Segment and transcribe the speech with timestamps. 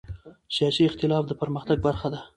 [0.55, 2.19] سیاسي اختلاف د پرمختګ برخه ده